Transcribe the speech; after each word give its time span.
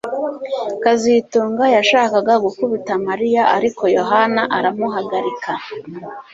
kazitunga 0.83 1.65
yashakaga 1.75 2.33
gukubita 2.45 2.93
Mariya 3.07 3.43
ariko 3.57 3.83
Yohana 3.97 4.41
aramuhagarika 4.57 5.51